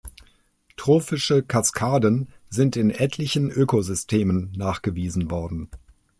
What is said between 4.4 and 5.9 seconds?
nachgewiesen worden.